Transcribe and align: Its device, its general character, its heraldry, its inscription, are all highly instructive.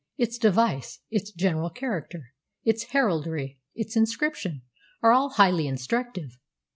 Its 0.17 0.39
device, 0.39 1.01
its 1.11 1.31
general 1.31 1.69
character, 1.69 2.29
its 2.63 2.85
heraldry, 2.85 3.59
its 3.75 3.95
inscription, 3.95 4.63
are 5.03 5.11
all 5.11 5.29
highly 5.33 5.67
instructive. 5.67 6.39